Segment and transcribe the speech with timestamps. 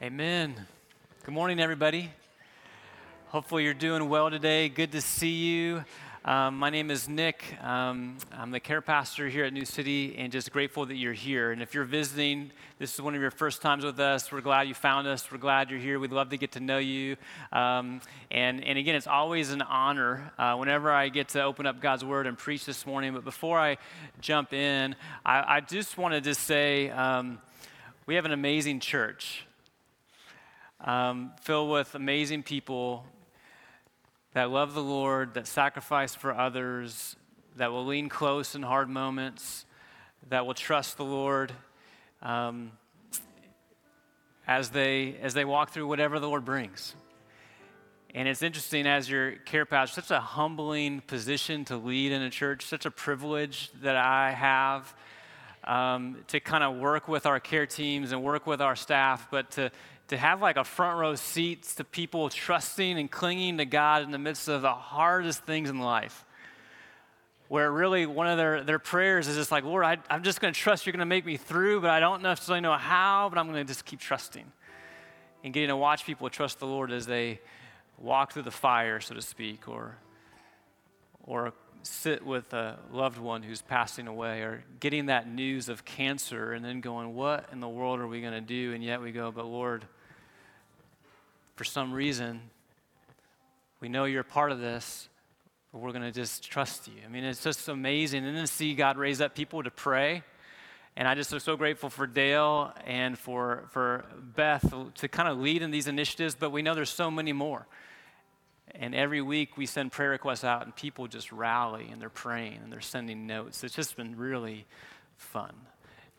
[0.00, 0.54] Amen.
[1.24, 2.08] Good morning, everybody.
[3.30, 4.68] Hopefully, you're doing well today.
[4.68, 5.84] Good to see you.
[6.24, 7.42] Um, my name is Nic.
[7.60, 11.50] Um, I'm the care pastor here at New City, and just grateful that you're here.
[11.50, 14.30] And if you're visiting, this is one of your first times with us.
[14.30, 15.32] We're glad you found us.
[15.32, 15.98] We're glad you're here.
[15.98, 17.16] We'd love to get to know you.
[17.52, 21.80] Um, and, and again, it's always an honor uh, whenever I get to open up
[21.80, 23.14] God's Word and preach this morning.
[23.14, 23.78] But before I
[24.20, 24.94] jump in,
[25.26, 27.40] I, I just wanted to say um,
[28.06, 29.44] we have an amazing church
[30.80, 33.04] um, filled with amazing people
[34.34, 37.16] that love the Lord, that sacrifice for others,
[37.56, 39.64] that will lean close in hard moments,
[40.28, 41.52] that will trust the Lord
[42.22, 42.72] um,
[44.46, 46.94] as, they, as they walk through whatever the Lord brings.
[48.14, 52.30] And it's interesting as your care pastor, such a humbling position to lead in a
[52.30, 54.94] church, such a privilege that I have
[55.64, 59.50] um, to kind of work with our care teams and work with our staff, but
[59.52, 59.70] to
[60.08, 64.10] to have like a front row seats to people trusting and clinging to God in
[64.10, 66.24] the midst of the hardest things in life.
[67.48, 70.52] Where really one of their, their prayers is just like, Lord, I, am just going
[70.52, 73.38] to trust you're going to make me through, but I don't necessarily know how, but
[73.38, 74.44] I'm going to just keep trusting.
[75.44, 77.40] And getting to watch people trust the Lord as they
[77.96, 79.96] walk through the fire, so to speak, or,
[81.22, 81.52] or
[81.82, 86.64] sit with a loved one who's passing away or getting that news of cancer and
[86.64, 88.74] then going, What in the world are we going to do?
[88.74, 89.86] And yet we go, But Lord,
[91.58, 92.40] for some reason,
[93.80, 95.08] we know you're a part of this,
[95.72, 96.94] but we're going to just trust you.
[97.04, 98.24] I mean, it's just amazing.
[98.24, 100.22] And to see God raise up people to pray.
[100.96, 104.04] And I just am so grateful for Dale and for, for
[104.36, 107.66] Beth to kind of lead in these initiatives, but we know there's so many more.
[108.72, 112.60] And every week we send prayer requests out, and people just rally and they're praying
[112.62, 113.64] and they're sending notes.
[113.64, 114.64] It's just been really
[115.16, 115.56] fun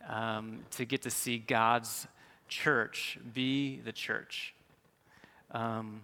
[0.06, 2.08] um, to get to see God's
[2.50, 4.54] church be the church.
[5.52, 6.02] Um,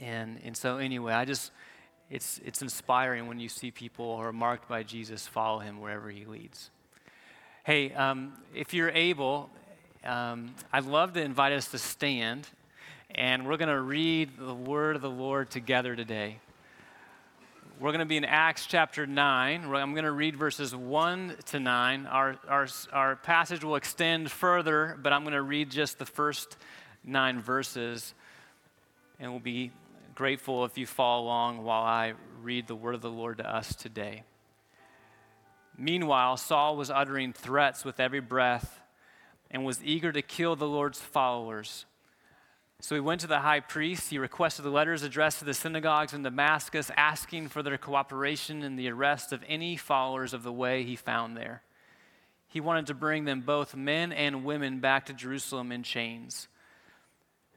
[0.00, 1.52] and, and so, anyway, I just,
[2.10, 6.10] it's, it's inspiring when you see people who are marked by Jesus follow him wherever
[6.10, 6.70] he leads.
[7.64, 9.50] Hey, um, if you're able,
[10.04, 12.48] um, I'd love to invite us to stand,
[13.14, 16.38] and we're going to read the word of the Lord together today.
[17.80, 19.64] We're going to be in Acts chapter 9.
[19.72, 22.06] I'm going to read verses 1 to 9.
[22.06, 26.56] Our, our, our passage will extend further, but I'm going to read just the first
[27.04, 28.14] nine verses
[29.18, 29.72] and we'll be
[30.14, 33.74] grateful if you follow along while I read the word of the Lord to us
[33.74, 34.22] today.
[35.76, 38.80] Meanwhile, Saul was uttering threats with every breath
[39.50, 41.86] and was eager to kill the Lord's followers.
[42.80, 44.10] So he went to the high priest.
[44.10, 48.76] He requested the letters addressed to the synagogues in Damascus, asking for their cooperation in
[48.76, 51.62] the arrest of any followers of the way he found there.
[52.46, 56.48] He wanted to bring them, both men and women, back to Jerusalem in chains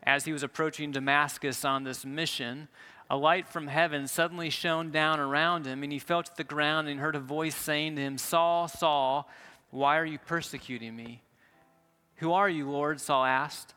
[0.03, 2.67] as he was approaching Damascus on this mission,
[3.09, 6.87] a light from heaven suddenly shone down around him, and he fell to the ground
[6.87, 9.29] and heard a voice saying to him, Saul, Saul,
[9.69, 11.21] why are you persecuting me?
[12.17, 13.01] Who are you, Lord?
[13.01, 13.73] Saul asked.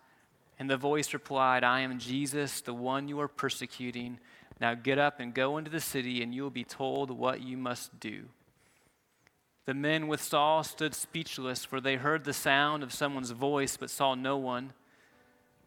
[0.59, 4.19] And the voice replied, I am Jesus, the one you are persecuting.
[4.61, 7.57] Now get up and go into the city, and you will be told what you
[7.57, 8.27] must do.
[9.67, 13.91] The men with Saul stood speechless, for they heard the sound of someone's voice, but
[13.91, 14.75] saw no one.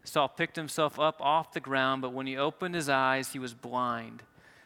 [0.04, 3.52] Saul picked himself up off the ground, but when he opened his eyes, he was
[3.52, 4.22] blind.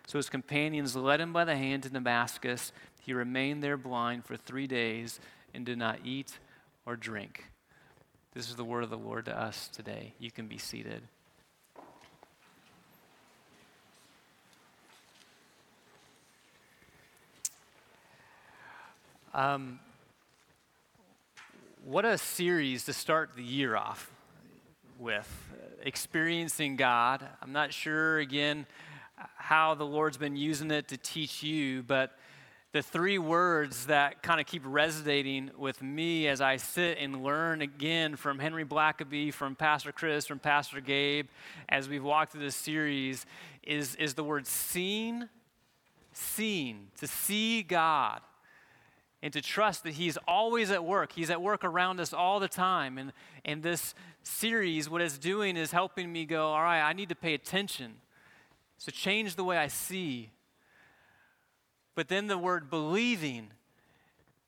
[0.06, 2.72] So his companions led him by the hand to Damascus.
[3.00, 5.18] He remained there blind for three days
[5.52, 6.38] and did not eat
[6.86, 7.46] or drink.
[8.34, 10.14] This is the word of the Lord to us today.
[10.18, 11.02] You can be seated.
[19.34, 19.80] Um,
[21.84, 24.11] what a series to start the year off
[25.02, 27.26] with uh, experiencing God.
[27.42, 28.66] I'm not sure, again,
[29.36, 32.16] how the Lord's been using it to teach you, but
[32.70, 37.62] the three words that kind of keep resonating with me as I sit and learn
[37.62, 41.26] again from Henry Blackaby, from Pastor Chris, from Pastor Gabe,
[41.68, 43.26] as we've walked through this series,
[43.64, 45.28] is, is the word seen,
[46.12, 48.20] seen, to see God
[49.22, 51.12] and to trust that He's always at work.
[51.12, 52.98] He's at work around us all the time.
[52.98, 53.12] And,
[53.44, 57.14] and this series, what it's doing is helping me go, all right, I need to
[57.14, 57.94] pay attention.
[58.78, 60.30] So change the way I see.
[61.94, 63.50] But then the word believing.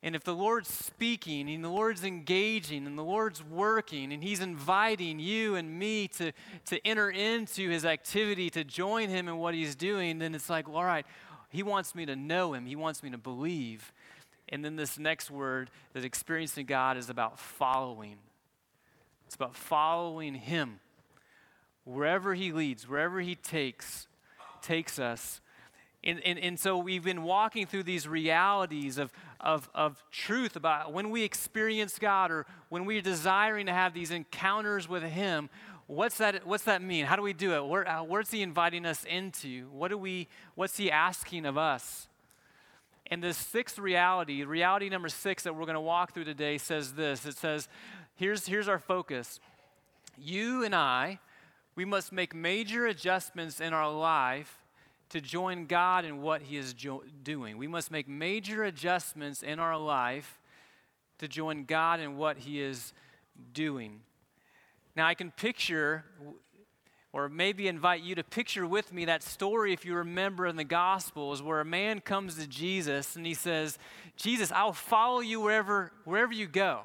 [0.02, 4.40] And if the Lord's speaking and the Lord's engaging and the Lord's working and He's
[4.40, 6.32] inviting you and me to,
[6.66, 10.68] to enter into His activity, to join Him in what He's doing, then it's like,
[10.68, 11.06] all right,
[11.48, 13.92] He wants me to know Him, He wants me to believe.
[14.48, 18.16] And then this next word that experiencing God is about following.
[19.26, 20.80] It's about following Him
[21.84, 24.06] wherever He leads, wherever He takes,
[24.62, 25.40] takes us.
[26.02, 29.10] And, and, and so we've been walking through these realities of,
[29.40, 34.10] of, of truth about when we experience God or when we're desiring to have these
[34.10, 35.48] encounters with Him.
[35.86, 37.06] What's that, what's that mean?
[37.06, 37.66] How do we do it?
[37.66, 39.68] Where, uh, where's He inviting us into?
[39.70, 42.08] What do we, what's He asking of us?
[43.08, 46.94] And this sixth reality, reality number six that we're going to walk through today, says
[46.94, 47.68] this it says,
[48.16, 49.40] here's, here's our focus.
[50.16, 51.18] You and I,
[51.76, 54.62] we must make major adjustments in our life
[55.10, 57.58] to join God in what He is jo- doing.
[57.58, 60.38] We must make major adjustments in our life
[61.18, 62.92] to join God in what He is
[63.52, 64.00] doing.
[64.96, 66.04] Now, I can picture,
[67.14, 70.64] or maybe invite you to picture with me that story, if you remember in the
[70.64, 73.78] Gospels, where a man comes to Jesus and he says,
[74.16, 76.80] Jesus, I'll follow you wherever, wherever you go.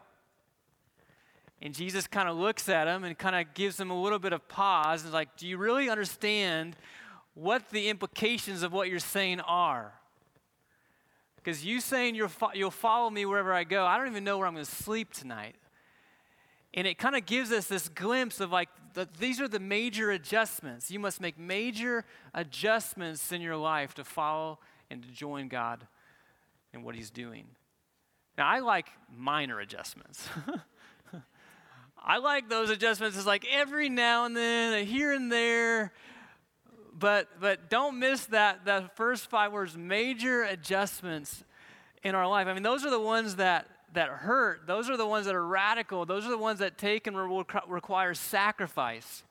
[1.63, 4.31] And Jesus kind of looks at him and kind of gives him a little bit
[4.31, 6.75] of pause and is like, Do you really understand
[7.33, 9.93] what the implications of what you're saying are.
[11.37, 14.37] Because you saying you fo- you'll follow me wherever I go, I don't even know
[14.37, 15.55] where I'm going to sleep tonight.
[16.73, 20.11] And it kind of gives us this glimpse of like, the, these are the major
[20.11, 20.91] adjustments.
[20.91, 25.87] You must make major adjustments in your life to follow and to join God
[26.73, 27.45] in what He's doing.
[28.37, 30.27] Now, I like minor adjustments.
[31.97, 33.17] I like those adjustments.
[33.17, 35.91] It's like every now and then, here and there,
[36.97, 41.43] but, but don't miss that, that first five words major adjustments
[42.03, 42.47] in our life.
[42.47, 45.45] I mean, those are the ones that, that hurt, those are the ones that are
[45.45, 49.23] radical, those are the ones that take and re- require sacrifice.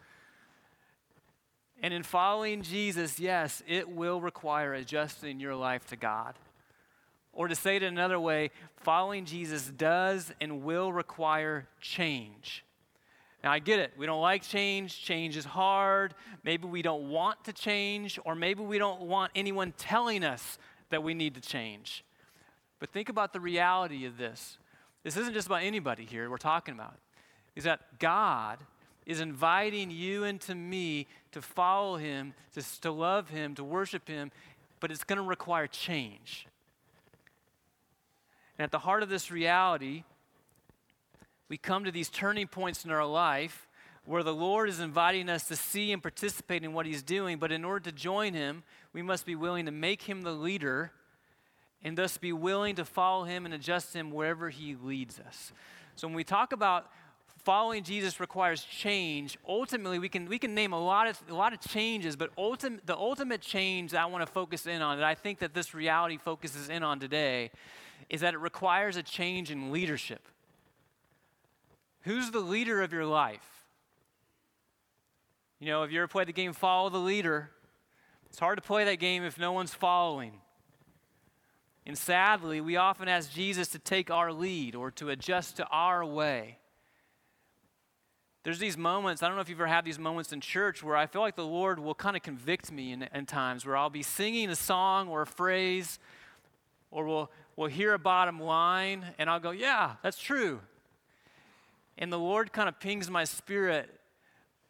[1.82, 6.34] And in following Jesus, yes, it will require adjusting your life to God.
[7.32, 12.64] Or to say it another way, following Jesus does and will require change.
[13.44, 13.92] Now, I get it.
[13.96, 15.00] We don't like change.
[15.00, 16.14] Change is hard.
[16.42, 20.58] Maybe we don't want to change, or maybe we don't want anyone telling us
[20.90, 22.04] that we need to change.
[22.78, 24.58] But think about the reality of this.
[25.02, 26.94] This isn't just about anybody here we're talking about.
[27.56, 28.58] Is that God
[29.06, 34.06] is inviting you and to me to follow Him, to, to love Him, to worship
[34.06, 34.30] Him,
[34.80, 36.46] but it's going to require change.
[38.58, 40.04] And at the heart of this reality
[41.48, 43.66] we come to these turning points in our life
[44.04, 47.52] where the Lord is inviting us to see and participate in what He's doing, but
[47.52, 50.92] in order to join Him, we must be willing to make Him the leader
[51.82, 55.52] and thus be willing to follow Him and adjust Him wherever He leads us.
[55.94, 56.90] So when we talk about
[57.44, 61.52] following Jesus requires change, ultimately we can, we can name a lot of, a lot
[61.52, 65.06] of changes, but ultim, the ultimate change that I want to focus in on, that
[65.06, 67.50] I think that this reality focuses in on today,
[68.10, 70.28] is that it requires a change in leadership.
[72.02, 73.66] Who's the leader of your life?
[75.60, 77.50] You know, if you ever played the game Follow the Leader,
[78.28, 80.32] it's hard to play that game if no one's following.
[81.88, 86.04] And sadly, we often ask Jesus to take our lead or to adjust to our
[86.04, 86.58] way.
[88.42, 90.96] There's these moments, I don't know if you've ever had these moments in church where
[90.96, 93.88] I feel like the Lord will kind of convict me in, in times where I'll
[93.88, 95.98] be singing a song or a phrase
[96.90, 100.60] or we'll, we'll hear a bottom line and I'll go, yeah, that's true.
[101.96, 103.88] And the Lord kind of pings my spirit.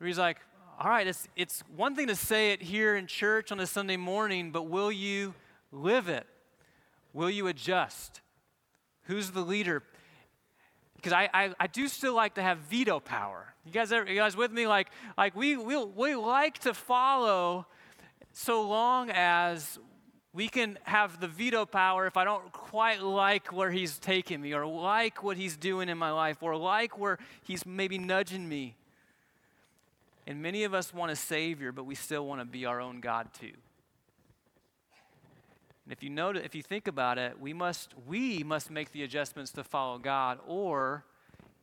[0.01, 0.39] He's like,
[0.79, 3.97] all right, it's, it's one thing to say it here in church on a Sunday
[3.97, 5.35] morning, but will you
[5.73, 6.25] live it?
[7.13, 8.21] Will you adjust?
[9.05, 9.83] Who's the leader?
[10.97, 13.55] Because I, I, I, do still like to have veto power.
[13.65, 14.67] You guys, ever, you guys with me?
[14.67, 17.67] Like, like we, we, we like to follow
[18.33, 19.79] so long as
[20.33, 24.53] we can have the veto power if I don't quite like where he's taking me,
[24.53, 28.77] or like what he's doing in my life, or like where he's maybe nudging me.
[30.27, 33.01] And many of us want a Savior, but we still want to be our own
[33.01, 33.53] God too.
[35.89, 39.03] And if you notice, if you think about it, we must we must make the
[39.03, 41.05] adjustments to follow God, or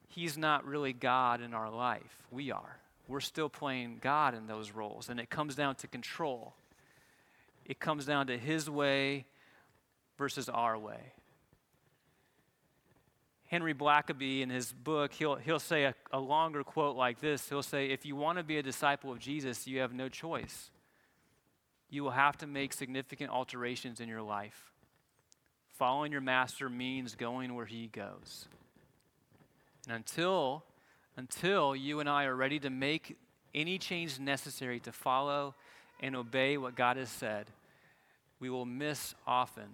[0.07, 2.25] He's not really God in our life.
[2.31, 2.79] We are.
[3.07, 6.55] We're still playing God in those roles, and it comes down to control
[7.65, 9.25] it comes down to his way
[10.17, 11.13] versus our way.
[13.47, 17.47] Henry Blackaby, in his book, he'll, he'll say a, a longer quote like this.
[17.49, 20.71] He'll say, If you want to be a disciple of Jesus, you have no choice.
[21.89, 24.71] You will have to make significant alterations in your life.
[25.77, 28.47] Following your master means going where he goes.
[29.87, 30.63] And until,
[31.17, 33.17] until you and I are ready to make
[33.53, 35.53] any change necessary to follow
[35.99, 37.47] and obey what God has said,
[38.39, 39.67] we will miss often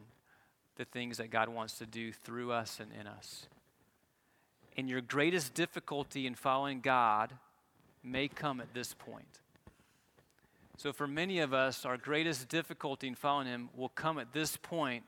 [0.76, 3.48] the things that God wants to do through us and in us.
[4.78, 7.34] And your greatest difficulty in following God
[8.04, 9.40] may come at this point.
[10.82, 14.58] So, for many of us, our greatest difficulty in following Him will come at this
[14.58, 15.04] point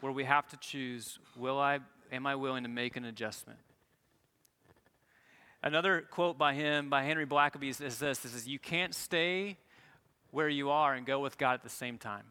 [0.00, 1.78] where we have to choose will I,
[2.10, 3.60] am I willing to make an adjustment?
[5.62, 9.58] Another quote by him, by Henry Blackaby, is this it says, You can't stay
[10.32, 12.24] where you are and go with God at the same time.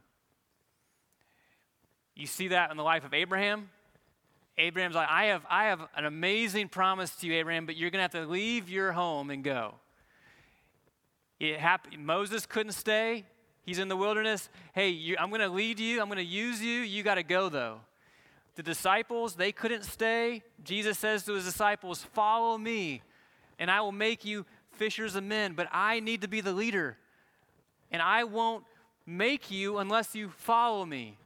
[2.13, 3.69] You see that in the life of Abraham.
[4.57, 8.05] Abraham's like, I have, I have an amazing promise to you, Abraham, but you're going
[8.05, 9.75] to have to leave your home and go.
[11.41, 13.25] It happened, Moses couldn't stay.
[13.65, 14.47] He's in the wilderness.
[14.75, 15.99] Hey, you, I'm going to lead you.
[15.99, 16.81] I'm going to use you.
[16.81, 17.79] You got to go, though.
[18.53, 20.43] The disciples, they couldn't stay.
[20.63, 23.01] Jesus says to his disciples, Follow me,
[23.57, 25.53] and I will make you fishers of men.
[25.53, 26.95] But I need to be the leader,
[27.91, 28.63] and I won't
[29.07, 31.17] make you unless you follow me.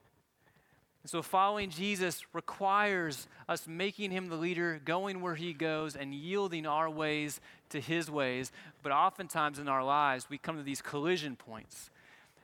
[1.06, 6.16] And so, following Jesus requires us making him the leader, going where he goes, and
[6.16, 8.52] yielding our ways to his ways.
[8.82, 11.92] But oftentimes in our lives, we come to these collision points.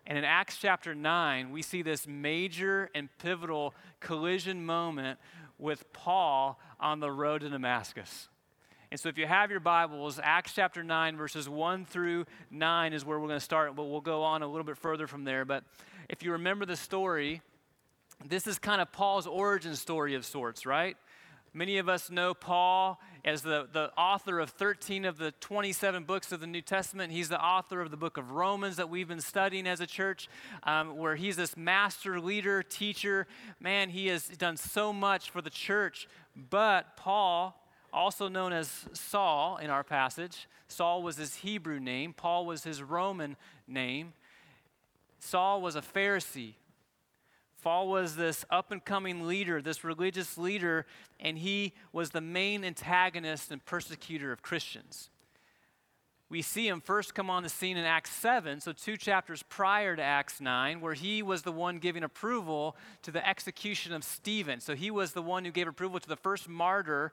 [0.06, 5.18] And in Acts chapter 9, we see this major and pivotal collision moment
[5.58, 8.30] with Paul on the road to Damascus.
[8.92, 13.04] And so, if you have your Bibles, Acts chapter 9, verses 1 through 9 is
[13.04, 15.46] where we're going to start, but we'll go on a little bit further from there.
[15.46, 15.64] But
[16.10, 17.42] if you remember the story,
[18.28, 20.98] this is kind of Paul's origin story of sorts, right?
[21.54, 26.32] Many of us know Paul as the, the author of 13 of the 27 books
[26.32, 27.12] of the New Testament.
[27.12, 30.30] He's the author of the book of Romans that we've been studying as a church,
[30.64, 33.28] um, where he's this master leader, teacher.
[33.60, 36.08] Man, he has done so much for the church.
[36.50, 37.62] But Paul,
[37.92, 42.82] also known as Saul in our passage, Saul was his Hebrew name, Paul was his
[42.82, 43.36] Roman
[43.68, 44.14] name.
[45.20, 46.54] Saul was a Pharisee
[47.62, 50.86] Paul was this up and coming leader, this religious leader,
[51.20, 55.10] and he was the main antagonist and persecutor of Christians.
[56.32, 59.98] We see him first come on the scene in Acts 7, so two chapters prior
[59.98, 64.62] to Acts 9, where he was the one giving approval to the execution of Stephen.
[64.62, 67.12] So he was the one who gave approval to the first martyr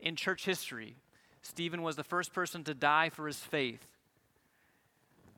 [0.00, 0.94] in church history.
[1.42, 3.88] Stephen was the first person to die for his faith.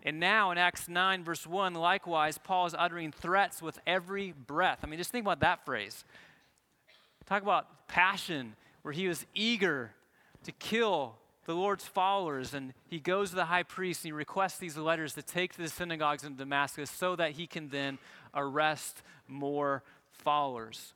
[0.05, 4.81] And now in Acts 9, verse 1, likewise, Paul is uttering threats with every breath.
[4.83, 6.05] I mean, just think about that phrase.
[7.27, 9.93] Talk about passion, where he was eager
[10.43, 11.15] to kill
[11.47, 12.53] the Lord's followers.
[12.53, 15.63] And he goes to the high priest and he requests these letters to take to
[15.63, 17.99] the synagogues in Damascus so that he can then
[18.35, 20.95] arrest more followers.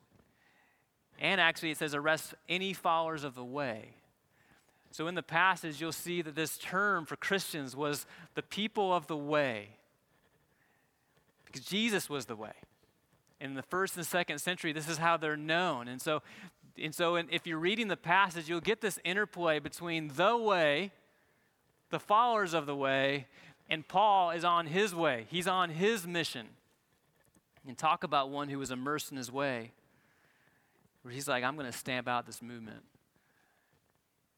[1.21, 3.95] And actually, it says, arrest any followers of the way.
[4.97, 9.09] So, in the passage, you'll see that this term for Christians was the people of
[9.09, 9.69] the way.
[11.45, 12.55] Because Jesus was the way.
[13.39, 15.87] In the first and second century, this is how they're known.
[15.87, 16.23] And so,
[16.83, 20.93] and so if you're reading the passage, you'll get this interplay between the way,
[21.91, 23.27] the followers of the way,
[23.69, 25.27] and Paul is on his way.
[25.29, 26.47] He's on his mission.
[27.69, 29.73] And talk about one who was immersed in his way,
[31.03, 32.83] where he's like, I'm going to stamp out this movement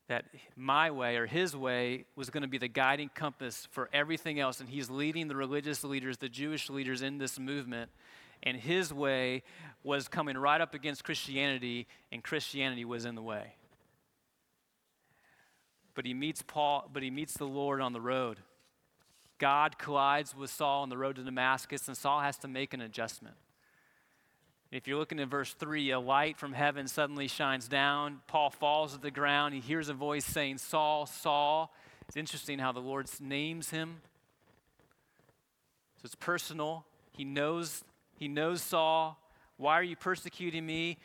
[0.08, 0.24] that
[0.56, 4.58] my way or his way was going to be the guiding compass for everything else.
[4.60, 7.90] And he's leading the religious leaders, the Jewish leaders in this movement.
[8.42, 9.42] And his way
[9.82, 13.54] was coming right up against Christianity, and Christianity was in the way.
[15.94, 18.38] But he meets Paul, but he meets the Lord on the road.
[19.38, 22.80] God collides with Saul on the road to Damascus, and Saul has to make an
[22.80, 23.36] adjustment.
[24.70, 28.20] If you're looking at verse 3, a light from heaven suddenly shines down.
[28.26, 29.54] Paul falls to the ground.
[29.54, 31.72] He hears a voice saying, Saul, Saul.
[32.06, 34.02] It's interesting how the Lord names him.
[35.96, 36.84] So it's personal.
[37.12, 37.82] He knows,
[38.18, 39.18] he knows Saul.
[39.56, 40.98] Why are you persecuting me?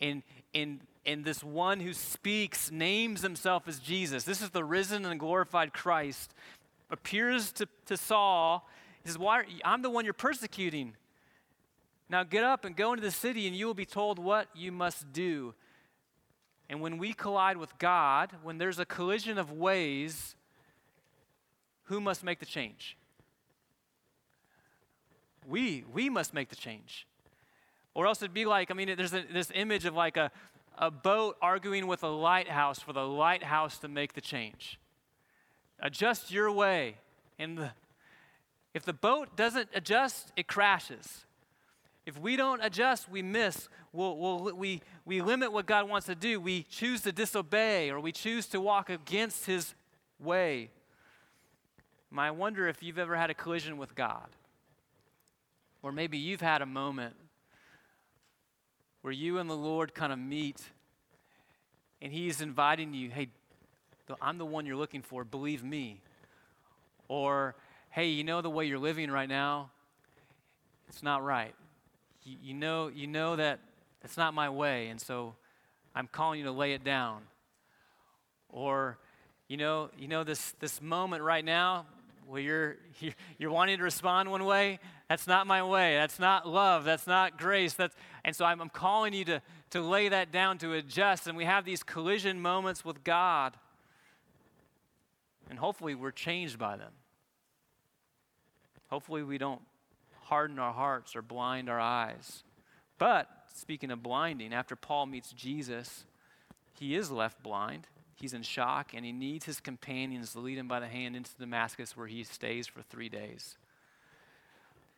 [0.00, 4.24] And, and, and this one who speaks names himself as Jesus.
[4.24, 6.34] This is the risen and glorified Christ.
[6.90, 8.68] Appears to, to Saul.
[9.04, 10.94] He says, Why, I'm the one you're persecuting.
[12.10, 14.72] Now get up and go into the city, and you will be told what you
[14.72, 15.54] must do.
[16.70, 20.36] And when we collide with God, when there's a collision of ways,
[21.84, 22.96] who must make the change?
[25.46, 27.06] We, we must make the change.
[27.94, 30.30] Or else it'd be like, I mean, there's a, this image of like a,
[30.76, 34.78] a boat arguing with a lighthouse for the lighthouse to make the change.
[35.80, 36.96] Adjust your way.
[37.38, 37.70] And the,
[38.74, 41.24] if the boat doesn't adjust, it crashes.
[42.08, 43.68] If we don't adjust, we miss.
[43.92, 46.40] We'll, we'll, we, we limit what God wants to do.
[46.40, 49.74] We choose to disobey or we choose to walk against His
[50.18, 50.70] way.
[52.16, 54.26] I wonder if you've ever had a collision with God.
[55.82, 57.14] Or maybe you've had a moment
[59.02, 60.62] where you and the Lord kind of meet
[62.00, 63.28] And he's inviting you, hey,
[64.22, 66.00] I'm the one you're looking for, believe me.
[67.06, 67.54] Or,
[67.90, 69.72] hey, you know the way you're living right now,
[70.88, 71.54] it's not right.
[72.42, 73.60] You, know, you know that
[74.02, 75.34] it's not my way, and so
[75.94, 77.22] I'm calling you to lay it down.
[78.48, 78.98] Or,
[79.48, 81.86] you know, you know this, this moment right now
[82.26, 85.96] where you're, you're, you're wanting to respond one way, that's not my way.
[85.96, 86.84] That's not love.
[86.84, 87.72] That's not grace.
[87.72, 91.26] That's, and so I'm, I'm calling you to, to lay that down, to adjust.
[91.26, 93.56] And we have these collision moments with God.
[95.48, 96.92] And hopefully we're changed by them.
[98.88, 99.62] Hopefully we don't
[100.28, 102.44] harden our hearts or blind our eyes.
[102.98, 106.04] But speaking of blinding, after Paul meets Jesus,
[106.78, 107.86] he is left blind.
[108.16, 111.30] He's in shock and he needs his companions to lead him by the hand into
[111.38, 113.56] Damascus where he stays for three days.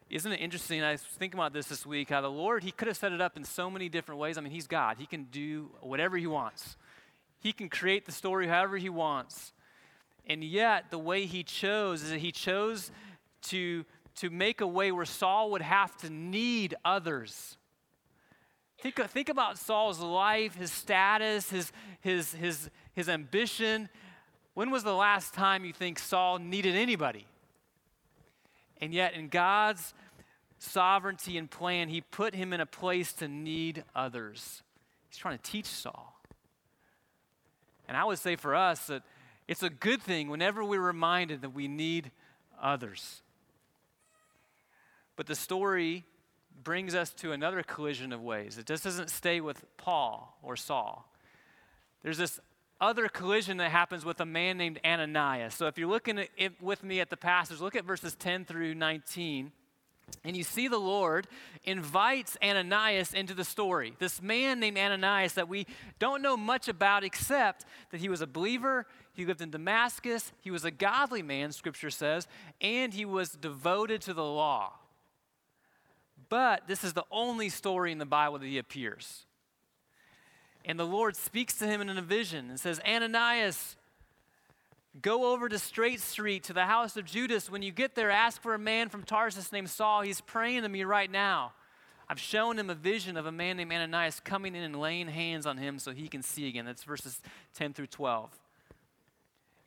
[0.08, 0.82] Isn't it interesting?
[0.82, 3.20] I was thinking about this this week how the Lord, he could have set it
[3.20, 4.36] up in so many different ways.
[4.36, 6.76] I mean, he's God, he can do whatever he wants,
[7.38, 9.52] he can create the story however he wants.
[10.26, 12.92] And yet, the way he chose is that he chose
[13.42, 13.84] to,
[14.16, 17.56] to make a way where Saul would have to need others.
[18.80, 23.88] Think, think about Saul's life, his status, his, his, his, his ambition.
[24.54, 27.26] When was the last time you think Saul needed anybody?
[28.80, 29.92] And yet, in God's
[30.58, 34.62] sovereignty and plan, he put him in a place to need others.
[35.08, 36.18] He's trying to teach Saul.
[37.86, 39.02] And I would say for us that
[39.48, 42.12] it's a good thing whenever we're reminded that we need
[42.62, 43.22] others.
[45.16, 46.04] But the story
[46.62, 48.58] brings us to another collision of ways.
[48.58, 51.10] It just doesn't stay with Paul or Saul.
[52.02, 52.40] There's this
[52.80, 55.54] other collision that happens with a man named Ananias.
[55.54, 56.28] So if you're looking at
[56.60, 59.52] with me at the passage, look at verses 10 through 19.
[60.24, 61.28] And you see the Lord
[61.64, 63.94] invites Ananias into the story.
[63.98, 65.66] This man named Ananias that we
[65.98, 70.50] don't know much about except that he was a believer, he lived in Damascus, he
[70.50, 72.26] was a godly man, scripture says,
[72.60, 74.72] and he was devoted to the law.
[76.30, 79.26] But this is the only story in the Bible that he appears.
[80.64, 83.76] And the Lord speaks to him in a vision and says, Ananias,
[85.00, 87.48] Go over to Straight Street to the house of Judas.
[87.48, 90.02] When you get there, ask for a man from Tarsus named Saul.
[90.02, 91.52] He's praying to me right now.
[92.08, 95.46] I've shown him a vision of a man named Ananias coming in and laying hands
[95.46, 96.64] on him so he can see again.
[96.64, 97.22] That's verses
[97.54, 98.36] 10 through 12.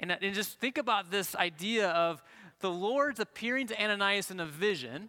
[0.02, 2.21] And, uh, and just think about this idea of
[2.60, 5.08] the Lord's appearing to Ananias in a vision,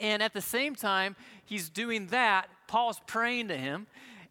[0.00, 2.48] and at the same time, he's doing that.
[2.66, 3.86] Paul's praying to him,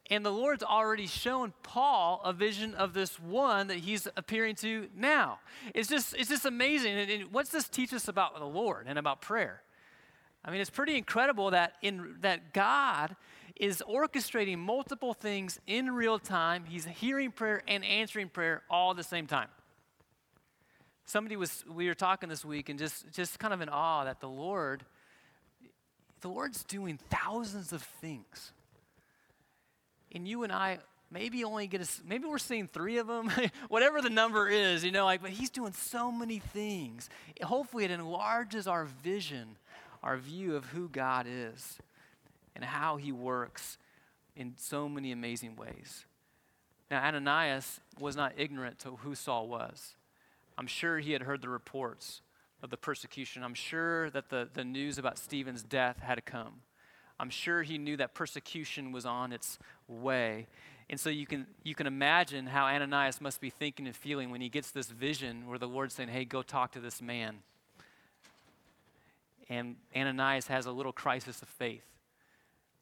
[0.09, 4.87] and the Lord's already shown Paul a vision of this one that he's appearing to
[4.95, 5.39] now.
[5.73, 6.97] It's just, it's just amazing.
[6.97, 9.61] And, what's this teach us about the Lord and about prayer?
[10.45, 13.15] I mean, it's pretty incredible that, in, that God
[13.59, 16.63] is orchestrating multiple things in real time.
[16.65, 19.49] He's hearing prayer and answering prayer all at the same time.
[21.05, 24.19] Somebody was, we were talking this week and just, just kind of in awe that
[24.19, 24.85] the Lord,
[26.21, 28.51] the Lord's doing thousands of things
[30.13, 30.79] and you and I
[31.11, 33.31] maybe only get a, maybe we're seeing three of them,
[33.69, 37.09] whatever the number is, you know, like, but he's doing so many things.
[37.41, 39.57] Hopefully, it enlarges our vision,
[40.03, 41.77] our view of who God is
[42.55, 43.77] and how he works
[44.35, 46.05] in so many amazing ways.
[46.89, 49.95] Now, Ananias was not ignorant to who Saul was.
[50.57, 52.21] I'm sure he had heard the reports
[52.61, 53.43] of the persecution.
[53.43, 56.61] I'm sure that the, the news about Stephen's death had to come.
[57.19, 60.47] I'm sure he knew that persecution was on its way.
[60.89, 64.39] And so you can, you can imagine how Ananias must be thinking and feeling when
[64.39, 67.37] he gets this vision where the Lord's saying, Hey, go talk to this man.
[69.49, 71.85] And Ananias has a little crisis of faith.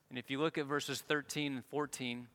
[0.09, 2.27] And if you look at verses 13 and 14,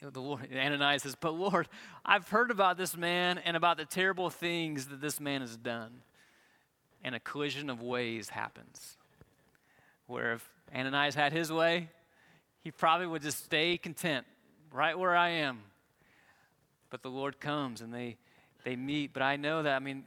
[0.00, 1.68] the Lord, Ananias says, But Lord,
[2.04, 6.02] I've heard about this man and about the terrible things that this man has done.
[7.04, 8.96] And a collision of ways happens.
[10.06, 11.90] Where if Ananias had his way,
[12.62, 14.26] he probably would just stay content
[14.72, 15.60] right where I am.
[16.90, 18.16] But the Lord comes and they,
[18.64, 19.12] they meet.
[19.12, 20.04] But I know that, I mean,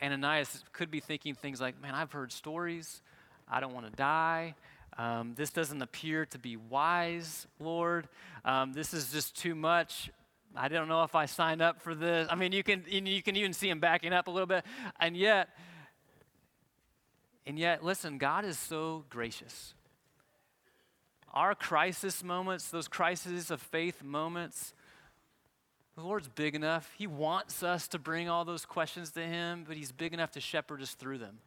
[0.00, 3.02] Ananias could be thinking things like, man, I've heard stories.
[3.48, 4.54] I don't want to die.
[4.96, 8.08] Um, this doesn't appear to be wise, Lord.
[8.44, 10.10] Um, this is just too much.
[10.56, 12.26] I don't know if I signed up for this.
[12.30, 14.64] I mean, you can, you can even see him backing up a little bit.
[14.98, 15.50] And yet,
[17.48, 19.72] and yet, listen, God is so gracious.
[21.32, 24.74] Our crisis moments, those crises of faith moments,
[25.96, 26.92] the Lord's big enough.
[26.98, 30.40] He wants us to bring all those questions to Him, but He's big enough to
[30.40, 31.38] shepherd us through them.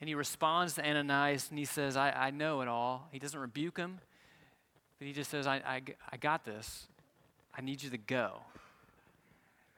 [0.00, 3.08] And He responds to Ananias and He says, I, I know it all.
[3.12, 4.00] He doesn't rebuke him,
[4.98, 6.88] but He just says, I, I, I got this.
[7.56, 8.40] I need you to go.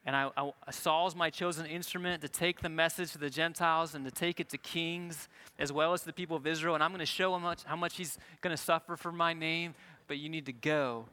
[0.06, 4.04] And I, I, Saul's my chosen instrument to take the message to the Gentiles and
[4.06, 6.74] to take it to kings as well as to the people of Israel.
[6.74, 9.34] And I'm going to show him much, how much he's going to suffer for my
[9.34, 9.74] name,
[10.08, 11.04] but you need to go.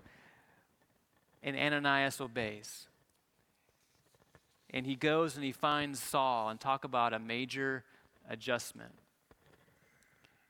[1.44, 2.88] And Ananias obeys.
[4.70, 7.84] And he goes and he finds Saul and talk about a major
[8.30, 8.92] adjustment.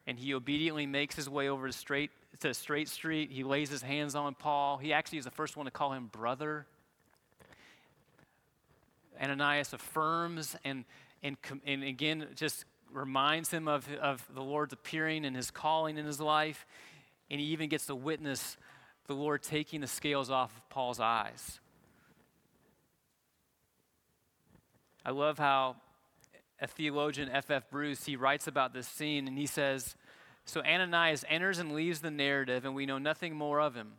[0.05, 3.31] And he obediently makes his way over to straight, to a Straight Street.
[3.31, 4.77] He lays his hands on Paul.
[4.77, 6.65] He actually is the first one to call him brother.
[9.21, 10.85] Ananias affirms and,
[11.23, 16.05] and, and again just reminds him of, of the Lord's appearing and his calling in
[16.05, 16.65] his life.
[17.29, 18.57] And he even gets to witness
[19.07, 21.59] the Lord taking the scales off of Paul's eyes.
[25.05, 25.77] I love how
[26.59, 27.69] a theologian, F.F.
[27.69, 29.95] Bruce, he writes about this scene and he says,
[30.45, 33.93] So Ananias enters and leaves the narrative, and we know nothing more of him.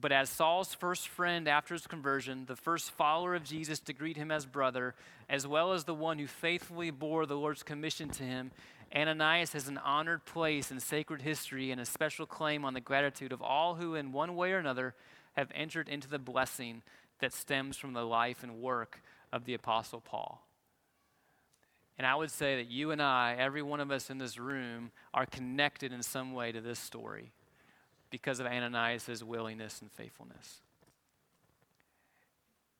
[0.00, 4.16] But as Saul's first friend after his conversion, the first follower of Jesus to greet
[4.16, 4.94] him as brother,
[5.28, 8.50] as well as the one who faithfully bore the Lord's commission to him,
[8.94, 13.32] Ananias has an honored place in sacred history and a special claim on the gratitude
[13.32, 14.94] of all who, in one way or another,
[15.34, 16.82] have entered into the blessing
[17.20, 19.02] that stems from the life and work
[19.32, 20.46] of the Apostle Paul.
[21.96, 24.90] And I would say that you and I, every one of us in this room,
[25.14, 27.32] are connected in some way to this story
[28.12, 30.60] because of Ananias' willingness and faithfulness.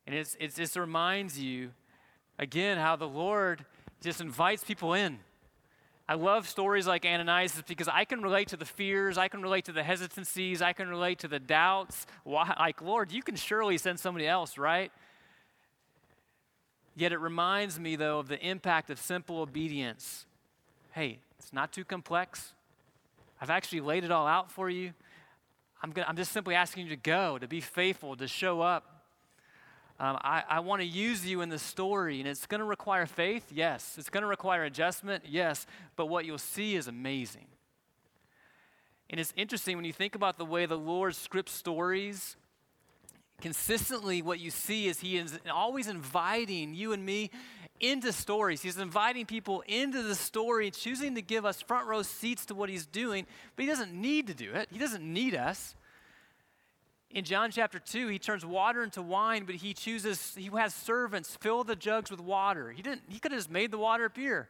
[0.07, 1.71] And it's, it just reminds you,
[2.39, 3.65] again, how the Lord
[4.01, 5.19] just invites people in.
[6.09, 9.65] I love stories like Ananias because I can relate to the fears, I can relate
[9.67, 12.07] to the hesitancies, I can relate to the doubts.
[12.25, 14.93] Why, like, Lord, you can surely send somebody else, right?
[16.95, 20.27] Yet it reminds me, though, of the impact of simple obedience.
[20.91, 22.53] Hey, it's not too complex.
[23.41, 24.93] I've actually laid it all out for you.
[25.83, 29.05] I'm, gonna, I'm just simply asking you to go, to be faithful, to show up.
[29.99, 33.07] Um, I, I want to use you in the story, and it's going to require
[33.07, 33.97] faith, yes.
[33.99, 35.67] It's going to require adjustment, yes.
[35.97, 37.47] But what you'll see is amazing.
[39.11, 42.37] And it's interesting when you think about the way the Lord scripts stories.
[43.41, 47.31] Consistently, what you see is He is always inviting you and me
[47.83, 48.63] into stories.
[48.63, 52.71] He's inviting people into the story, choosing to give us front row seats to what
[52.71, 54.69] he's doing, but he doesn't need to do it.
[54.73, 55.75] He doesn't need us.
[57.11, 61.37] In John chapter 2, he turns water into wine, but he chooses, he has servants
[61.37, 62.71] fill the jugs with water.
[62.71, 64.49] He didn't, he could have just made the water appear.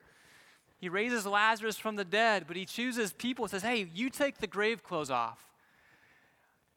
[0.79, 4.47] He raises Lazarus from the dead, but he chooses people says, Hey, you take the
[4.47, 5.52] grave clothes off.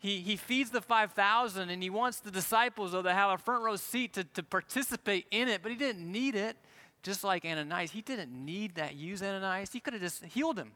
[0.06, 3.64] He, he feeds the 5,000 and he wants the disciples, though, to have a front
[3.64, 6.58] row seat to, to participate in it, but he didn't need it,
[7.02, 7.90] just like Ananias.
[7.90, 9.72] He didn't need that use Ananias.
[9.72, 10.74] He could have just healed him.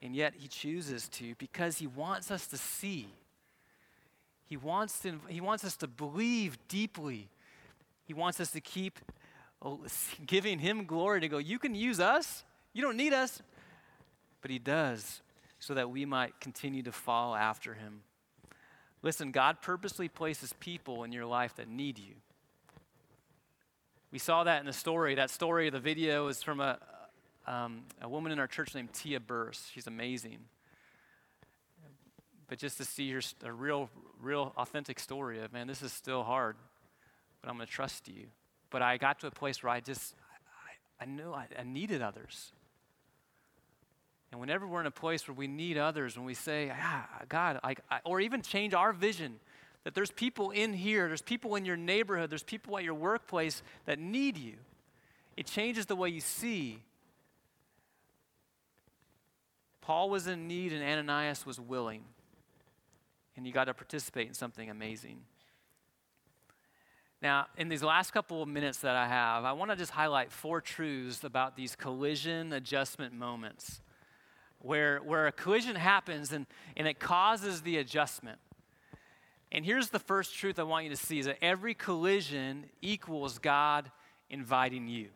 [0.00, 3.08] And yet he chooses to because he wants us to see.
[4.46, 7.28] He wants, to, he wants us to believe deeply.
[8.06, 8.98] He wants us to keep
[9.60, 9.78] oh,
[10.24, 12.44] giving him glory to go, You can use us.
[12.72, 13.42] You don't need us.
[14.40, 15.20] But he does
[15.62, 18.00] so that we might continue to follow after him.
[19.00, 22.14] Listen, God purposely places people in your life that need you.
[24.10, 25.14] We saw that in the story.
[25.14, 26.80] That story, the video, is from a,
[27.46, 29.70] um, a woman in our church named Tia Burse.
[29.72, 30.38] She's amazing.
[32.48, 33.88] But just to see her, a real,
[34.20, 36.56] real authentic story of, man, this is still hard,
[37.40, 38.26] but I'm going to trust you.
[38.70, 40.16] But I got to a place where I just,
[40.98, 42.50] I, I knew I, I needed others.
[44.32, 47.60] And whenever we're in a place where we need others, when we say, ah, God,
[47.62, 49.34] I, I, or even change our vision,
[49.84, 53.62] that there's people in here, there's people in your neighborhood, there's people at your workplace
[53.84, 54.54] that need you,
[55.36, 56.80] it changes the way you see.
[59.82, 62.02] Paul was in need and Ananias was willing.
[63.36, 65.18] And you got to participate in something amazing.
[67.20, 70.30] Now, in these last couple of minutes that I have, I want to just highlight
[70.30, 73.80] four truths about these collision adjustment moments
[74.62, 76.46] where, where a collision happens and,
[76.76, 78.38] and it causes the adjustment.
[79.50, 83.38] And here's the first truth I want you to see is that every collision equals
[83.38, 83.90] God
[84.30, 85.08] inviting you.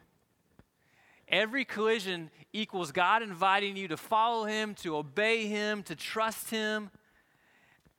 [1.28, 6.90] Every collision equals God inviting you to follow Him, to obey Him, to trust Him.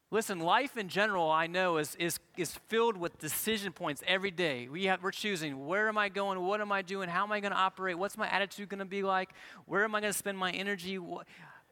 [0.09, 4.69] Listen, life in general, I know, is, is, is filled with decision points every day.
[4.69, 6.39] We have, we're choosing where am I going?
[6.39, 7.09] What am I doing?
[7.09, 7.97] How am I going to operate?
[7.97, 9.31] What's my attitude going to be like?
[9.65, 10.97] Where am I going to spend my energy?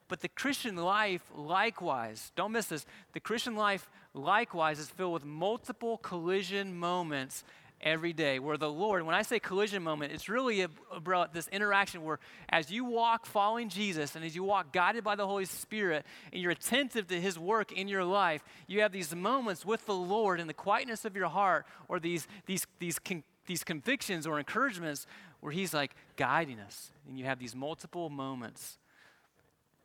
[0.10, 5.24] But the Christian life, likewise, don't miss this, the Christian life, likewise, is filled with
[5.24, 7.45] multiple collision moments
[7.81, 8.39] every day.
[8.39, 12.71] Where the Lord, when I say collision moment, it's really about this interaction where as
[12.71, 16.51] you walk following Jesus and as you walk guided by the Holy Spirit and you're
[16.51, 20.47] attentive to His work in your life, you have these moments with the Lord in
[20.47, 25.05] the quietness of your heart or these, these, these, con- these convictions or encouragements
[25.39, 26.91] where He's like guiding us.
[27.07, 28.77] And you have these multiple moments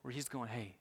[0.03, 0.74] where He's going, hey,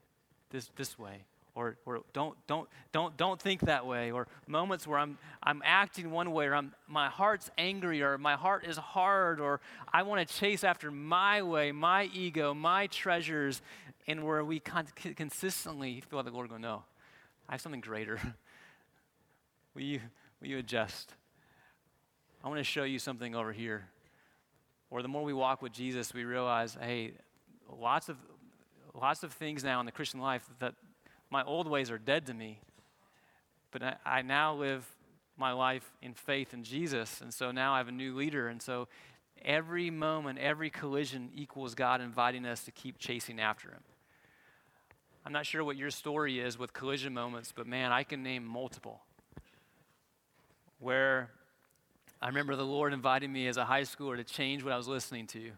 [0.50, 1.24] this, this way,
[1.60, 6.10] or, or don't, don't, don't, don't think that way, or moments where I'm, I'm acting
[6.10, 9.60] one way, or I'm, my heart's angry, or my heart is hard, or
[9.92, 13.60] I want to chase after my way, my ego, my treasures,
[14.06, 16.84] and where we con- consistently feel like the Lord go, no,
[17.48, 18.18] I have something greater.
[19.74, 20.00] will, you,
[20.40, 21.12] will you adjust?
[22.42, 23.86] I want to show you something over here.
[24.90, 27.12] Or the more we walk with Jesus, we realize, hey,
[27.78, 28.16] lots of
[28.94, 30.74] lots of things now in the Christian life that
[31.30, 32.60] my old ways are dead to me.
[33.70, 34.84] But I, now live
[35.36, 37.20] my life in faith in Jesus.
[37.20, 38.48] And so now I have a new leader.
[38.48, 38.88] And so
[39.42, 43.80] every moment, every collision equals God inviting us to keep chasing after Him.
[45.24, 48.44] I'm not sure what your story is with collision moments, but man, I can name
[48.44, 49.00] multiple.
[50.78, 51.30] Where
[52.20, 54.88] I remember the Lord inviting me as a high schooler to change what I was
[54.88, 55.52] listening to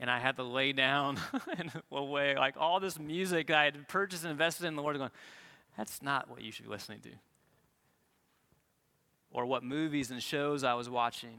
[0.00, 1.18] and I had to lay down
[1.58, 4.96] in a way, like all this music I had purchased and invested in the Lord,
[4.96, 5.10] going,
[5.76, 7.10] that's not what you should be listening to.
[9.30, 11.38] Or what movies and shows I was watching.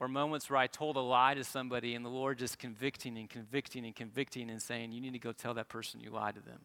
[0.00, 3.30] Or moments where I told a lie to somebody and the Lord just convicting and
[3.30, 6.42] convicting and convicting and saying, you need to go tell that person you lied to
[6.42, 6.60] them.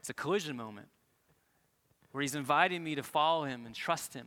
[0.00, 0.88] It's a collision moment
[2.10, 4.26] where He's inviting me to follow Him and trust Him.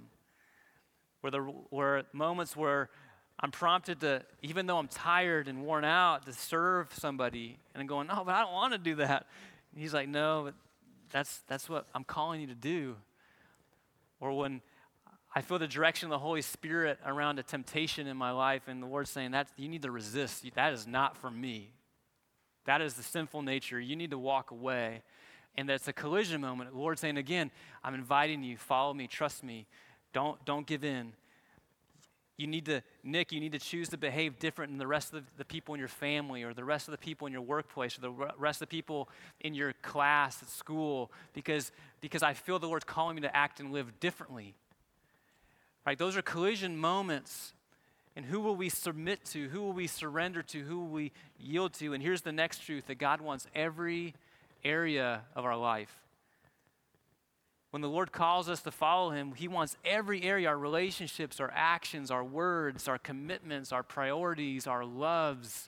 [1.21, 2.89] Where, the, where moments where
[3.39, 7.57] I'm prompted to, even though I'm tired and worn out, to serve somebody.
[7.73, 9.27] And I'm going, no, but I don't want to do that.
[9.73, 10.53] And he's like, no, but
[11.11, 12.95] that's, that's what I'm calling you to do.
[14.21, 14.61] Or when
[15.35, 18.81] I feel the direction of the Holy Spirit around a temptation in my life, and
[18.81, 20.45] the Lord's saying, that you need to resist.
[20.55, 21.73] That is not for me.
[22.63, 23.79] That is the sinful nature.
[23.79, 25.03] You need to walk away.
[25.57, 26.71] And that's a collision moment.
[26.71, 27.51] The Lord's saying, again,
[27.83, 29.67] I'm inviting you, follow me, trust me.
[30.13, 31.13] Don't, don't give in.
[32.37, 35.23] You need to, Nic, you need to choose to behave different than the rest of
[35.37, 38.01] the people in your family or the rest of the people in your workplace or
[38.01, 41.71] the rest of the people in your class at school because,
[42.01, 44.53] because I feel the Lord's calling me to act and live differently.
[45.85, 45.97] Right?
[45.97, 47.53] Those are collision moments.
[48.17, 49.49] And who will we submit to?
[49.49, 50.59] Who will we surrender to?
[50.63, 51.93] Who will we yield to?
[51.93, 54.13] And here's the next truth that God wants every
[54.63, 55.93] area of our life
[57.75, 61.51] when the Lord calls us to follow Him, He wants every area our relationships, our
[61.53, 65.67] actions, our words, our commitments, our priorities, our loves.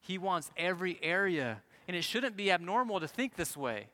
[0.00, 1.60] He wants every area.
[1.86, 3.88] And it shouldn't be abnormal to think this way.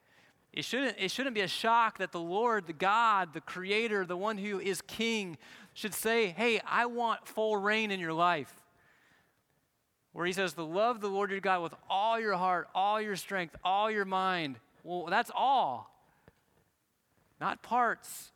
[0.53, 4.17] It shouldn't, it shouldn't be a shock that the Lord, the God, the Creator, the
[4.17, 5.37] one who is King,
[5.75, 8.55] should say, Hey, I want full reign in your life.
[10.13, 13.17] Where He says, To love the Lord your God with all your heart, all your
[13.17, 14.61] strength, all your mind.
[14.85, 15.91] Well, that's all
[17.41, 18.33] not parts.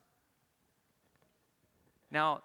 [2.11, 2.43] Now,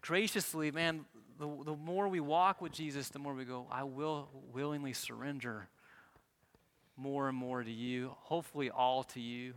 [0.00, 1.04] graciously, man,
[1.38, 5.68] the, the more we walk with Jesus, the more we go, I will willingly surrender
[6.96, 9.54] more and more to you, hopefully all to you,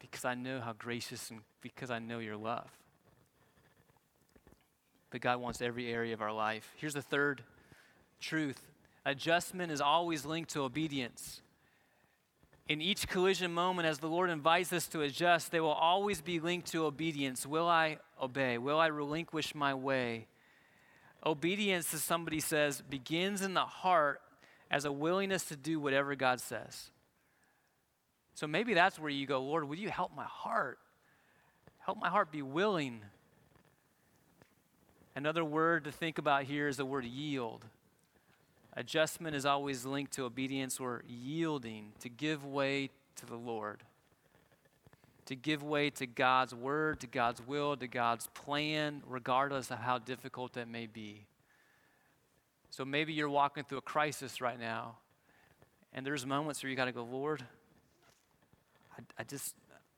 [0.00, 2.68] because I know how gracious and because I know your love.
[5.10, 6.72] But God wants every area of our life.
[6.76, 7.42] Here's the third
[8.20, 8.60] truth
[9.06, 11.42] adjustment is always linked to obedience
[12.66, 16.40] in each collision moment, as the Lord invites us to adjust, they will always be
[16.40, 17.46] linked to obedience.
[17.46, 18.56] Will I obey?
[18.56, 20.26] Will I relinquish my way?
[21.24, 24.20] Obedience, as somebody says, begins in the heart
[24.70, 26.90] as a willingness to do whatever God says.
[28.34, 30.78] So maybe that's where you go, Lord, would you help my heart?
[31.78, 33.02] Help my heart be willing.
[35.14, 37.64] Another word to think about here is the word yield.
[38.76, 43.82] Adjustment is always linked to obedience or yielding, to give way to the Lord,
[45.26, 49.98] to give way to God's word, to God's will, to God's plan, regardless of how
[49.98, 51.26] difficult that may be.
[52.70, 54.96] So maybe you're walking through a crisis right now,
[55.92, 57.44] and there's moments where you got to go, Lord,
[58.98, 59.54] I, I just,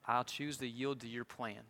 [0.07, 1.63] I'll choose to yield to your plan.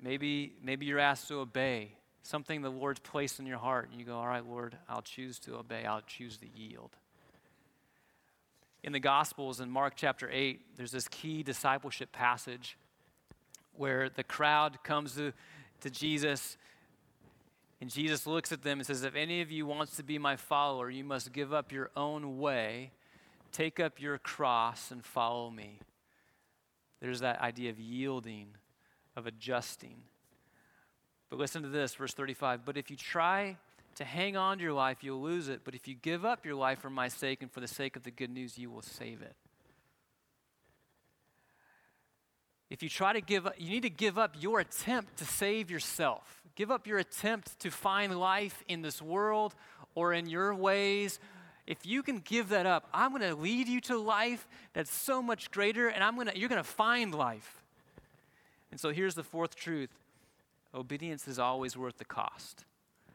[0.00, 1.90] Maybe, maybe you're asked to obey
[2.22, 5.38] something the Lord's placed in your heart, and you go, All right, Lord, I'll choose
[5.40, 6.90] to obey, I'll choose to yield.
[8.82, 12.78] In the Gospels, in Mark chapter 8, there's this key discipleship passage
[13.76, 15.32] where the crowd comes to,
[15.82, 16.56] to Jesus,
[17.80, 20.36] and Jesus looks at them and says, If any of you wants to be my
[20.36, 22.92] follower, you must give up your own way,
[23.52, 25.78] take up your cross, and follow me.
[27.00, 28.48] There's that idea of yielding,
[29.16, 29.96] of adjusting.
[31.30, 32.64] But listen to this, verse 35.
[32.64, 33.56] But if you try
[33.94, 35.60] to hang on to your life, you'll lose it.
[35.64, 38.02] But if you give up your life for my sake and for the sake of
[38.02, 39.34] the good news, you will save it.
[42.68, 45.70] If you try to give up, you need to give up your attempt to save
[45.70, 46.40] yourself.
[46.54, 49.54] Give up your attempt to find life in this world
[49.94, 51.18] or in your ways.
[51.66, 55.20] If you can give that up, I'm going to lead you to life that's so
[55.20, 57.62] much greater and I'm going to you're going to find life.
[58.70, 59.90] And so here's the fourth truth.
[60.74, 62.64] Obedience is always worth the cost.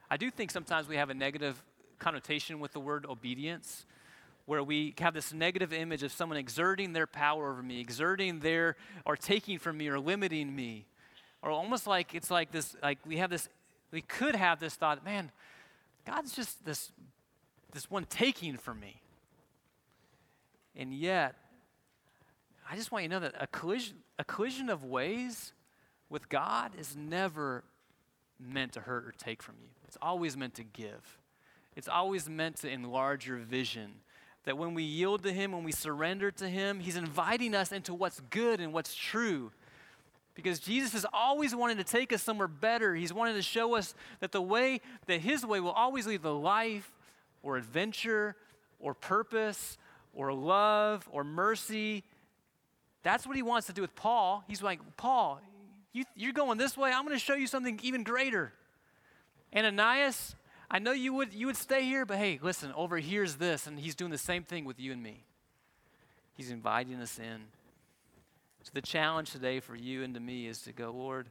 [0.10, 1.62] I do think sometimes we have a negative
[2.00, 3.86] connotation with the word obedience
[4.46, 8.76] where we have this negative image of someone exerting their power over me, exerting their,
[9.06, 10.86] or taking from me, or limiting me.
[11.42, 13.50] Or almost like it's like this, like we have this,
[13.92, 15.32] we could have this thought, man,
[16.06, 16.92] God's just this,
[17.72, 19.02] this one taking from me.
[20.76, 21.36] And yet,
[22.70, 25.54] I just want you to know that a collision, a collision of ways
[26.10, 27.64] with God is never
[28.40, 29.70] meant to hurt or take from you.
[29.88, 31.18] It's always meant to give.
[31.76, 33.96] It's always meant to enlarge your vision
[34.46, 37.94] that when we yield to Him, when we surrender to Him, He's inviting us into
[37.94, 39.52] what's good and what's true.
[40.36, 42.94] Because Jesus is always wanting to take us somewhere better.
[42.94, 46.32] He's wanting to show us that the way, that His way will always lead to
[46.32, 46.92] life
[47.42, 48.36] or adventure
[48.80, 49.78] or purpose
[50.14, 52.04] or love or mercy.
[53.04, 54.44] That's what He wants to do with Paul.
[54.48, 55.42] He's like, Paul,
[55.96, 56.92] you, you're going this way.
[56.92, 58.52] I'm going to show you something even greater.
[59.56, 60.36] Ananias,
[60.70, 63.80] I know you would, you would stay here, but hey, listen, over here's this, and
[63.80, 65.24] he's doing the same thing with you and me.
[66.34, 67.46] He's inviting us in.
[68.64, 71.30] So the challenge today for you and to me is to go, Lord,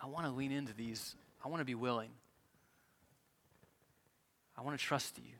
[0.00, 1.16] I want to lean into these.
[1.44, 2.10] I want to be willing.
[4.56, 5.32] I want to trust you.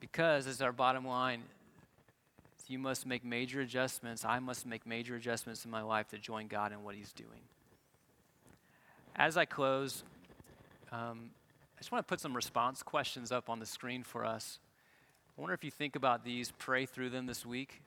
[0.00, 1.44] Because, as our bottom line,
[2.74, 4.24] you must make major adjustments.
[4.24, 7.42] I must make major adjustments in my life to join God in what He's doing.
[9.14, 10.02] As I close,
[10.90, 11.30] um,
[11.76, 14.58] I just want to put some response questions up on the screen for us.
[15.38, 17.80] I wonder if you think about these, pray through them this week.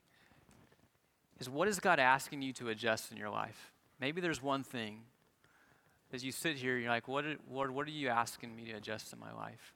[1.37, 3.73] Is what is God asking you to adjust in your life?
[3.99, 5.01] Maybe there's one thing.
[6.13, 9.11] As you sit here, you're like, what, Lord, what are you asking me to adjust
[9.11, 9.73] in my life?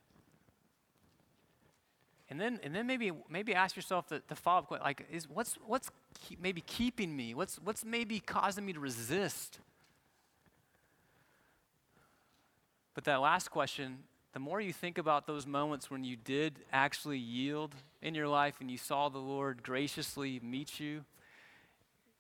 [2.32, 5.56] And then, and then maybe, maybe ask yourself the, the follow-up question, like, is, what's,
[5.67, 7.34] what's keep, maybe keeping me?
[7.34, 9.60] What's, what's maybe causing me to resist?
[12.96, 13.98] But that last question,
[14.32, 18.56] the more you think about those moments when you did actually yield in your life
[18.62, 21.04] and you saw the Lord graciously meet you,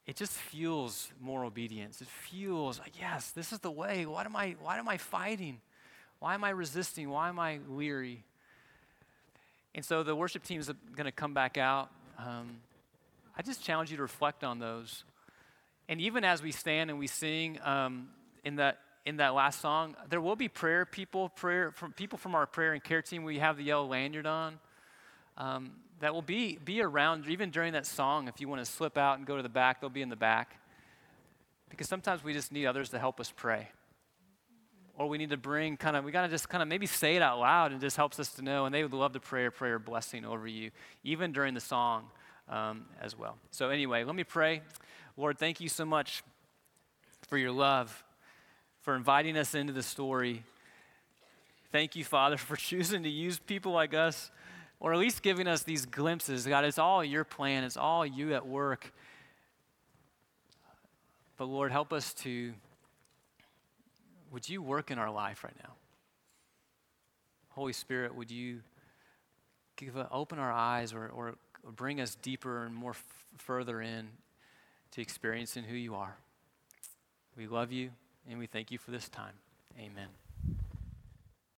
[0.05, 2.01] it just fuels more obedience.
[2.01, 4.05] It fuels like, yes, this is the way.
[4.05, 5.61] Why am I, why am I fighting?
[6.19, 7.09] Why am I resisting?
[7.09, 8.25] Why am I weary?
[9.73, 11.89] And so the worship team is going to come back out.
[12.17, 12.57] Um,
[13.37, 15.03] I just challenge you to reflect on those.
[15.87, 18.09] And even as we stand and we sing um,
[18.43, 22.35] in that in that last song, there will be prayer people, prayer from people from
[22.35, 23.23] our prayer and care team.
[23.23, 24.59] We have the yellow lanyard on.
[25.37, 28.27] Um, that will be be around even during that song.
[28.27, 30.15] If you want to slip out and go to the back, they'll be in the
[30.15, 30.57] back.
[31.69, 33.69] Because sometimes we just need others to help us pray.
[35.01, 37.15] Or we need to bring kind of, we got to just kind of maybe say
[37.15, 38.65] it out loud and just helps us to know.
[38.65, 40.69] And they would love to pray a prayer blessing over you,
[41.03, 42.03] even during the song
[42.47, 43.37] um, as well.
[43.49, 44.61] So, anyway, let me pray.
[45.17, 46.21] Lord, thank you so much
[47.27, 48.03] for your love
[48.81, 50.43] for inviting us into the story.
[51.71, 54.29] Thank you, Father, for choosing to use people like us,
[54.79, 56.45] or at least giving us these glimpses.
[56.45, 58.93] God, it's all your plan, it's all you at work.
[61.37, 62.53] But Lord, help us to,
[64.31, 65.73] would you work in our life right now?
[67.49, 68.61] Holy Spirit, would you
[69.75, 71.35] give a, open our eyes or, or
[71.75, 73.03] bring us deeper and more f-
[73.37, 74.07] further in
[74.91, 76.15] to experiencing who you are?
[77.37, 77.91] We love you.
[78.29, 79.33] And we thank you for this time.
[79.79, 80.20] Amen.